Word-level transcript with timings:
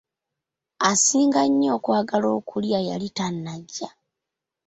Asinga 0.89 1.41
nnyo 1.49 1.69
okwagala 1.77 2.27
okulya 2.37 2.79
yali 2.87 3.09
tanajja. 3.17 3.89